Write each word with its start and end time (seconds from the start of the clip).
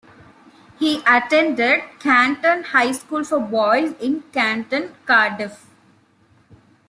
He 0.79 0.99
attended 1.05 1.81
Canton 1.99 2.63
High 2.63 2.91
School 2.91 3.23
for 3.23 3.39
Boys 3.39 3.93
in 4.01 4.23
Canton, 4.31 4.95
Cardiff. 5.05 5.67